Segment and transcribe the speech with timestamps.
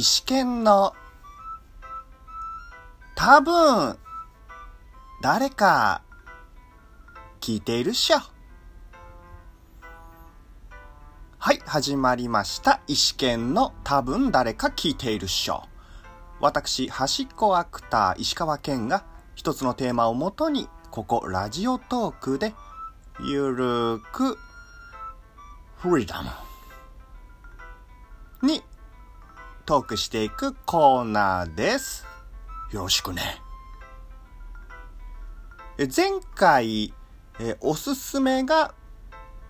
[0.00, 0.94] 石剣の
[3.14, 3.98] 多分
[5.22, 6.00] 誰か
[7.42, 8.16] 聞いているっしょ。
[11.36, 12.80] はい、始まりました。
[12.86, 15.64] 石剣の多分誰か聞いているっしょ。
[16.40, 22.54] 私、端っこアクター石川健が一つのテーマをもとに、ここラジオトークで
[23.22, 24.38] ゆるく
[25.76, 26.30] フリーダム
[28.48, 28.62] に
[29.70, 32.04] トークしていくコーナーです。
[32.72, 33.40] よろしくね。
[35.78, 36.92] 前回、
[37.38, 38.74] えおすすめが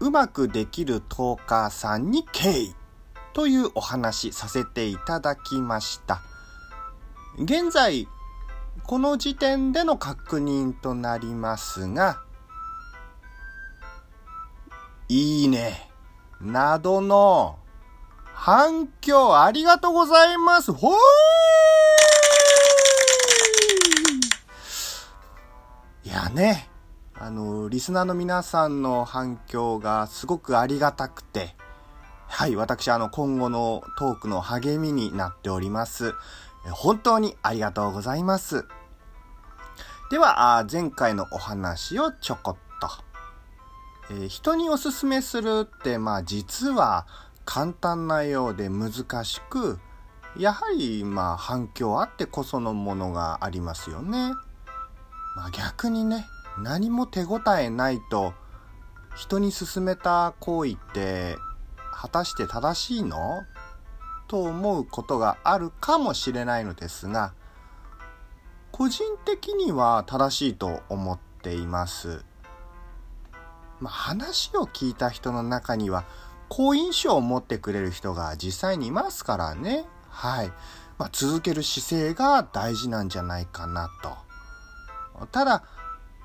[0.00, 2.74] うまくできるトーカーさんに敬意
[3.32, 6.20] というお話させていただきました。
[7.38, 8.08] 現在、
[8.82, 12.18] この時点での確認となりますが、
[15.08, 15.92] いいね、
[16.40, 17.57] などの
[18.40, 20.72] 反響ありがとうございます。
[20.72, 20.94] ほー
[26.04, 26.70] いやね、
[27.16, 31.56] あの、リスナーの皆さんの反響がすごくありがたくて、
[32.28, 36.14] はい、私、あの、今後のトークの励みになっております。
[36.70, 38.68] 本当にありがとうございます。
[40.12, 42.88] では、前回のお話をちょこっと。
[44.10, 47.06] えー人におすすめするって、まあ実は
[47.50, 48.92] 簡単なようで難
[49.24, 49.80] しく、
[50.36, 54.34] やはりまあ反響あってこそのものがありますよね。
[55.34, 56.26] まあ逆にね、
[56.58, 58.34] 何も手応えないと、
[59.16, 61.38] 人に勧めた行為って、
[61.90, 63.16] 果たして正しいの？
[64.28, 67.32] と思うことがあるかもしれないのですが、
[68.72, 72.22] 個人的には正しいと思っています。
[73.80, 76.04] まあ、話を聞いた人の中には、
[76.48, 79.84] 好印象を持ってくれる人が実際にいますからね。
[80.08, 80.52] はい。
[80.98, 85.26] まあ、続ける姿勢が大事なんじゃないかなと。
[85.26, 85.62] ただ、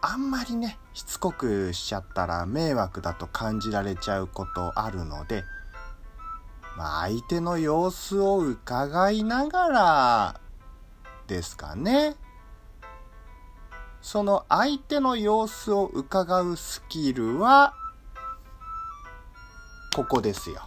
[0.01, 5.43] あんまりね、しつこくしちゃったら迷惑だと感じられちゃうことあるので、
[6.75, 10.41] まあ、相手の様子を伺いながら
[11.27, 12.15] ですかね。
[14.01, 17.73] その相手の様子を伺うスキルは、
[19.93, 20.61] ここですよ。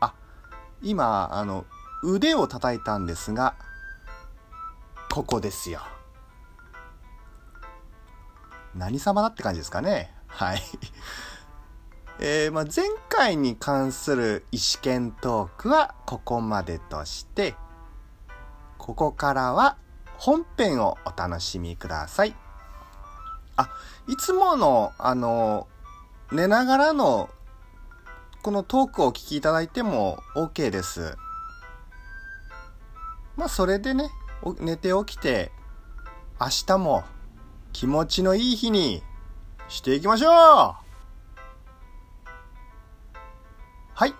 [0.00, 0.14] あ、
[0.82, 1.66] 今、あの、
[2.02, 3.54] 腕を叩いたんですが、
[5.10, 5.80] ここですよ。
[8.74, 10.14] 何様だって感じですかね。
[10.26, 10.62] はい。
[12.18, 17.54] えーまあ、前回に関する意思検トークはここまでとして、
[18.78, 19.76] ここからは
[20.16, 22.34] 本編をお楽しみください。
[23.56, 23.68] あ、
[24.08, 25.68] いつもの、あの、
[26.32, 27.30] 寝ながらの、
[28.42, 31.16] このトークをお聞きいただいても OK です。
[33.36, 34.10] まあ、それでね、
[34.58, 35.52] 寝て起きて、
[36.40, 37.04] 明日も
[37.72, 39.04] 気持ちのいい日に
[39.68, 40.30] していきましょう
[43.94, 44.14] はい。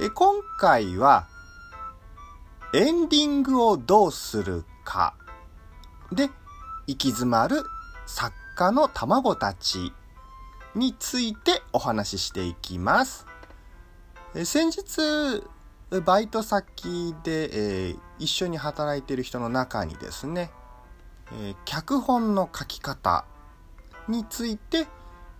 [0.00, 1.26] え今回は、
[2.72, 5.14] エンディングをどうするか
[6.10, 6.30] で
[6.86, 7.64] 行き詰まる
[8.06, 9.92] 作家の卵たち
[10.74, 13.26] についてお話ししていきます。
[14.34, 15.42] え先日、
[16.04, 20.50] バイト先で、えー一緒に働いている人の中にですね、
[21.32, 23.24] えー脚本の書き方
[24.08, 24.86] について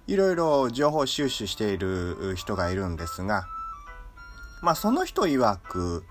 [0.07, 3.47] いろいろ情報収集している人がいるんですが、
[4.63, 6.05] まあその人曰く、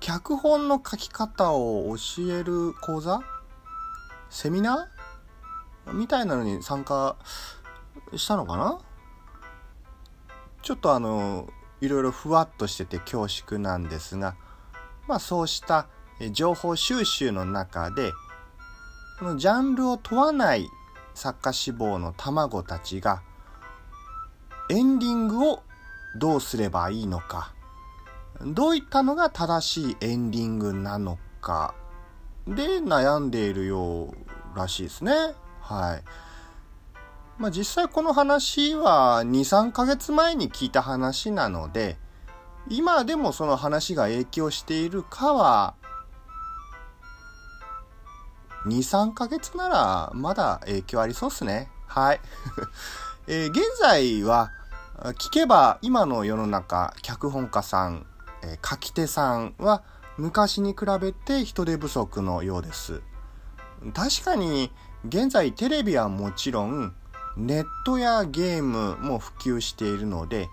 [0.00, 3.20] 脚本の書き方を教える講座？
[4.30, 5.92] セミナー？
[5.92, 7.16] みたいなのに参加
[8.16, 8.78] したのかな？
[10.62, 11.48] ちょっとあの、
[11.80, 14.36] いろいろふわっとしてて恐縮なんですが、
[15.08, 15.88] まあそうした
[16.32, 18.12] 情報収集の中で、
[19.18, 20.68] このジャンルを問わない
[21.14, 23.22] 作家志望の卵たちが、
[24.68, 25.62] エンディングを
[26.18, 27.54] どうすればいいのか、
[28.44, 31.74] どういったのが正しいエンディングなのか、
[32.46, 34.14] で悩んでいるよう
[34.56, 35.12] らしいですね。
[35.60, 36.02] はい。
[37.40, 41.96] まあ実際この話は2、3ヶ月前に聞いた話なので、
[42.68, 45.74] 今でもその話が影響しているかは、
[48.66, 51.70] 2、3ヶ月ならまだ影響ありそうっすね。
[51.86, 52.20] はい。
[53.26, 54.50] えー現在は、
[55.18, 58.04] 聞けば今の世の中、脚本家さん、
[58.42, 59.82] えー書き手さんは
[60.18, 63.00] 昔に比べて人手不足のようです。
[63.94, 64.70] 確かに
[65.08, 66.94] 現在テレビはもちろん
[67.36, 70.48] ネットやゲームも普及しているので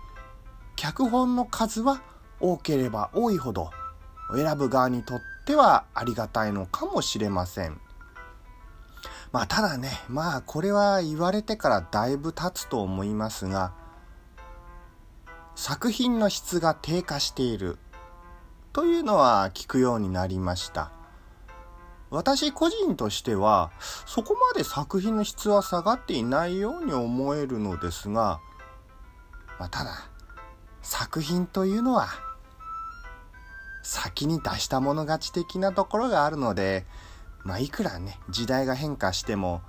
[0.75, 2.01] 脚本の数は
[2.39, 3.71] 多ければ多いほど
[4.35, 7.79] 選ぶ側にとってはありがたいのかもしれません。
[9.31, 13.73] まあただね、まあこれは言われてからだいぶ経つと思いますが、
[15.56, 17.77] 作品の質が低下している
[18.73, 20.91] というのは聞くようになりました。
[22.09, 23.71] 私個人としては
[24.06, 28.39] そこまで作品の質は下がっていないように思えるのですが、
[29.59, 30.09] まあ、ただ
[30.81, 32.07] 作品というのは
[33.83, 36.86] 先に出したもの勝ち的なところがあるので、
[37.44, 39.62] まあ、いくらね時代が変化しても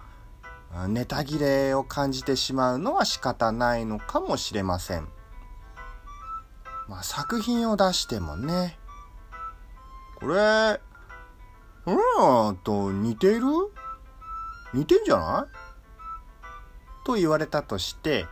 [0.88, 5.08] ネタ切れを感じてしまうのは仕方ないのかもしれません。
[6.88, 8.78] まあ、作品を出してもね
[10.20, 10.80] これ
[11.96, 13.42] うんと似てる？
[14.74, 17.06] 似てんじゃない？
[17.06, 18.26] と言われたとして、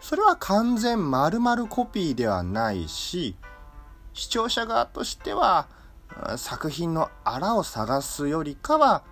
[0.00, 3.36] それは完全丸々コピーではないし、
[4.12, 5.68] 視聴者側としては
[6.36, 9.04] 作品のあらを探すよりかは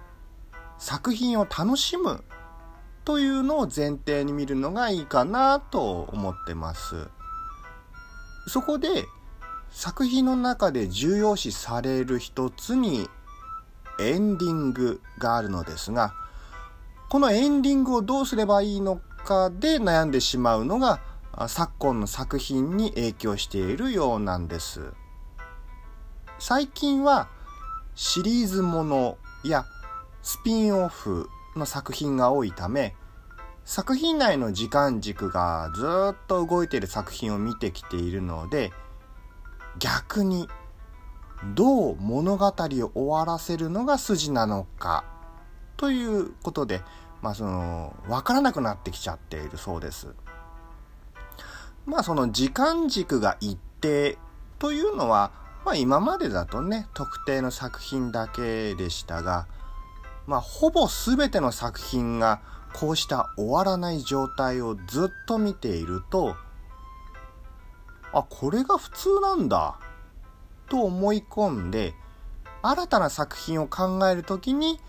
[0.79, 2.25] 作品を楽しむ
[3.05, 7.09] というのを前提に見るのがいいかなと思ってます。
[8.49, 9.05] そこで
[9.71, 13.09] 作品の中で重要視される一つに
[14.01, 16.15] エンディングがあるのですが、
[17.09, 21.01] このエンディングをどうすればいいのかで悩んでしまうのが
[21.49, 24.93] 昨今の作品に影響しているようなんです。
[26.39, 27.29] 最近は
[27.95, 29.65] シリーズものや
[30.23, 32.95] スピンオフの作品が多いため、
[33.65, 38.73] 作品内の時間軸がずっと動いている作品を見てきているので、
[39.79, 40.49] 逆に
[41.55, 45.05] どう物語を終わらせるのが筋なのか
[45.77, 46.83] ということで、
[47.21, 50.15] まあその、わからなくなってきちゃっているそうです。
[51.87, 54.19] まあその時間軸が一定
[54.59, 55.33] というのは、
[55.65, 59.47] まあ今までだとね、特定の作品だけでしたが、
[60.27, 62.41] まあほぼ全ての作品が
[62.73, 66.37] こうした終わらない状態をずっと見ていると、
[68.13, 69.79] あ、これが普通なんだ
[70.69, 71.95] と思い込んで、
[72.63, 74.81] 新たな作品を考えるときに、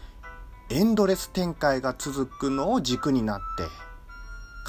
[0.70, 3.44] エンドレス展開が続くのを軸になって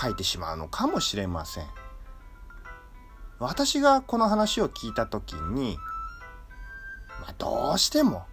[0.01, 1.67] 書いてしまうのかもしれません。
[3.39, 5.79] 私がこの話を聞いたときに、
[7.21, 8.25] まあ、どうしても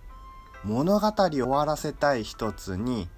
[0.64, 3.10] 物語を終わらせたい一つに、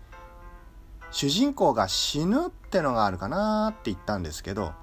[1.12, 4.74] 主人公が死ぬってのがあるかなって言ったんですけど、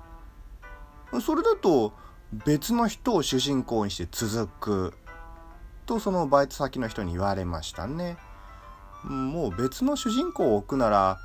[1.21, 1.93] それだと
[2.32, 4.94] 別の人を主人公にして続く
[5.87, 8.17] とそのバイト先の人に言われましたね。
[9.05, 11.19] もう別の主人公を置くなら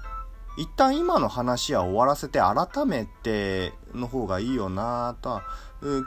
[0.57, 5.43] 一旦今の話は終わらせて改めての方がいいよなぁとは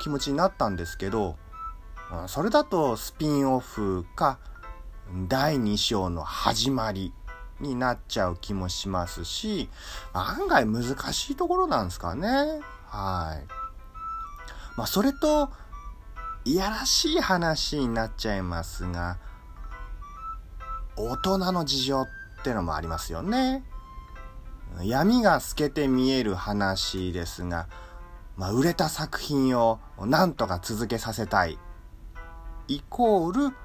[0.01, 1.37] 気持ちになったんですけど
[2.27, 4.41] それだとスピンオフか
[5.29, 7.13] 第2章の始まり
[7.61, 9.69] になっちゃう気もしますし
[10.13, 10.83] 案外難
[11.13, 12.61] しいところなんですかね。
[12.87, 13.70] はい。
[14.77, 15.51] まあ、それと、
[16.45, 19.19] いやらしい話になっちゃいますが、
[20.97, 22.07] 大人の事情っ
[22.43, 23.65] てのもありますよね。
[24.83, 27.69] 闇が透けて見える話ですが、
[28.37, 31.59] まあ、売れた作品を何とか続けさせたい。
[32.69, 33.57] イコール、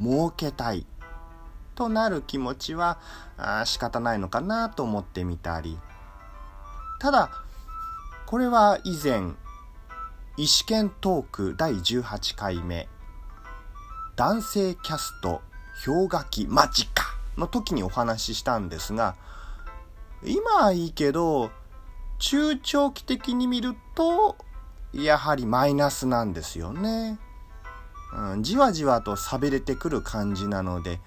[0.00, 0.86] 儲けたい。
[1.74, 2.98] となる気持ちは
[3.38, 5.78] あ仕方ないのかなと思ってみたり。
[6.98, 7.30] ただ、
[8.26, 9.32] これは以前
[10.36, 12.88] 意思権トーク第18回目。
[14.16, 15.40] 男性キャスト
[15.84, 16.92] 氷河期間近
[17.38, 19.16] の時にお話ししたんですが
[20.22, 21.50] 今はいいけど
[22.18, 24.36] 中長期的に見ると
[24.92, 27.18] やはりマイナスなんですよね、
[28.32, 31.00] うん、じわじわと喋れてくる感じなので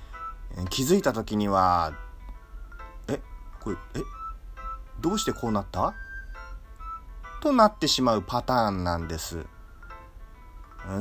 [0.72, 1.94] 気づいた時には
[3.08, 3.22] え
[3.60, 4.00] これえ
[5.01, 5.94] どうしてこうなった？
[7.43, 9.45] となってしまうパターンなんです。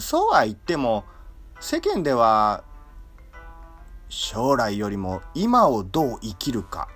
[0.01, 1.05] そうは言っても、
[1.61, 2.65] 世間では、
[4.09, 6.89] 将来よりも今をどう生きるか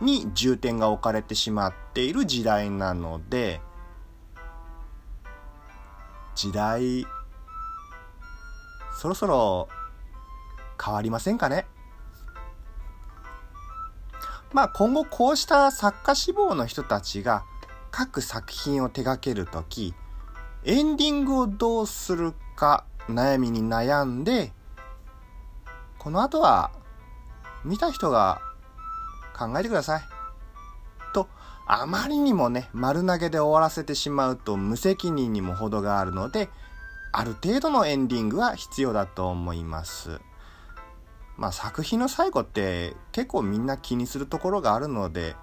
[0.00, 3.60] に重点が置かれてしまっている時代なので、
[6.34, 7.06] 時代、
[8.98, 9.68] そろそろ
[10.82, 11.66] 変わりませんかね
[14.54, 17.44] まあ今後こうした作家志望の人たちが
[17.90, 19.94] 各作品を手掛けるとき、
[20.64, 24.52] エンディングをどうするか悩みに悩んで、
[25.98, 26.70] この後は
[27.64, 28.40] 見た人が
[29.36, 30.02] 考えてください。
[31.12, 31.28] と
[31.66, 36.48] あまりにもね、丸投げで終わらせてしまうと無責任にも程があるので、
[37.12, 40.20] ある程度のエンディングは必要だと思います。
[41.36, 45.36] まあ作品の最後って結構みんな気にするところがあるので、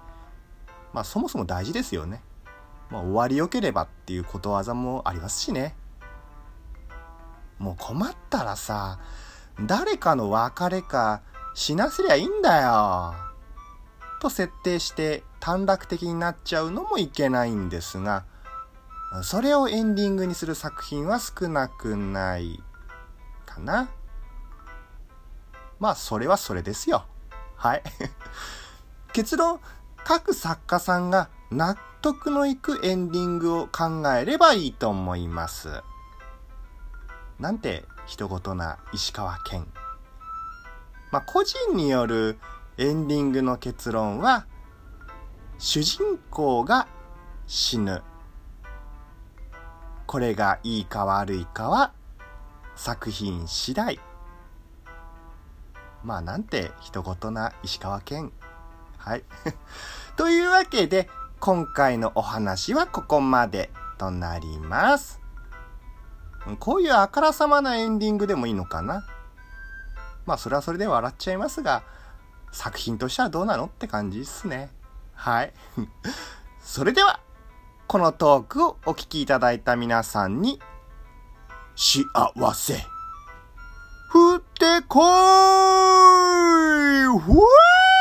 [0.92, 2.22] まあそもそも大事ですよね。
[2.90, 5.74] まあ終わりよければっていうことわざもありますしね。
[7.58, 8.98] もう困ったらさ、
[9.66, 11.22] 誰かの別れか
[11.54, 13.14] 死なせりゃいいんだよ。
[14.20, 18.24] と設定して短絡的になっちゃうのもいけないんですが、
[19.22, 22.62] それをエンディングにする作品は少なくない
[23.46, 23.88] かな。
[25.78, 27.04] まあ、それはそれですよ。
[27.56, 27.82] はい。
[29.12, 29.60] 結論、
[30.04, 35.82] 各作家さんが納得のいくエンディングを考えればいいと思います。
[37.38, 39.66] なんて人事な石川県。
[41.10, 42.38] まあ、個人による
[42.76, 44.44] エンディングの結論は、
[45.58, 46.88] 主人公が
[47.46, 48.02] 死ぬ。
[50.06, 51.94] これがいいか悪いかは
[52.76, 53.98] 作品次第。
[56.02, 58.30] まあなんて一言な石川県。
[58.98, 59.24] はい。
[60.16, 61.08] というわけで、
[61.44, 65.20] 今回のお話はここまでとなります。
[66.58, 69.04] こういうあからさまなエンディングでもいいのかな
[70.24, 71.82] まあそれはそれで笑っちゃいますが、
[72.50, 74.70] 作品としてはどうなのって感じっすね。
[75.12, 75.52] はい。
[76.64, 77.20] それでは、
[77.88, 80.62] このトークをお聞きいただいた皆さんに、
[81.76, 82.06] 幸
[82.54, 82.86] せ、
[84.10, 85.04] 降ってこー
[87.02, 87.93] いふわー